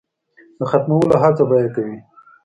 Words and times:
د 0.57 0.59
ختمولو 0.71 1.15
هڅه 1.23 1.43
به 1.49 1.55
یې 1.61 1.69
کوي. 1.75 1.97